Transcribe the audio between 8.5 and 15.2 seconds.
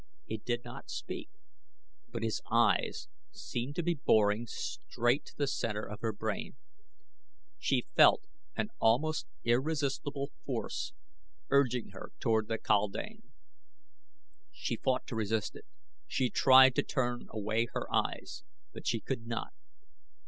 an almost irresistible force urging her toward the kaldane. She fought to